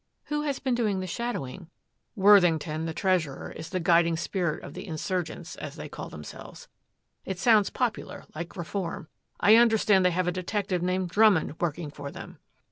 "Who 0.23 0.41
has 0.41 0.57
been 0.57 0.73
doing 0.73 0.99
the 0.99 1.05
shadowing?" 1.05 1.69
"Worthington, 2.15 2.85
the 2.85 2.91
treasurer, 2.95 3.51
is 3.55 3.69
the 3.69 3.79
guiding 3.79 4.17
spirit 4.17 4.63
of 4.63 4.73
the 4.73 4.87
'insurgents' 4.87 5.55
as 5.57 5.75
they 5.75 5.87
call 5.89 6.09
themselves 6.09 6.67
it 7.23 7.37
sounds 7.37 7.69
popular, 7.69 8.25
like 8.33 8.57
reform. 8.57 9.09
I 9.39 9.57
understand 9.57 10.03
they 10.03 10.09
have 10.09 10.25
had 10.25 10.35
a 10.35 10.41
detective 10.41 10.81
named 10.81 11.09
Drummond 11.09 11.61
working 11.61 11.91
for 11.91 12.09
them." 12.09 12.39